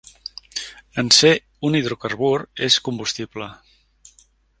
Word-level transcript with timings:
En 1.01 1.11
ser 1.17 1.33
un 1.69 1.77
hidrocarbur, 1.79 2.31
és 2.69 2.79
combustible. 2.89 3.51